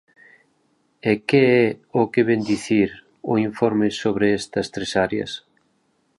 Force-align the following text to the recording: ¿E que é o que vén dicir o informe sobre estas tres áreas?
¿E 1.11 1.13
que 1.27 1.43
é 1.63 1.65
o 2.01 2.03
que 2.11 2.21
vén 2.27 2.41
dicir 2.51 2.89
o 3.31 3.33
informe 3.49 3.87
sobre 4.01 4.25
estas 4.39 4.67
tres 4.73 4.91
áreas? 5.05 5.31